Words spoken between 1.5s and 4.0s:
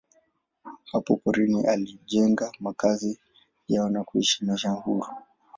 walijenga makazi yao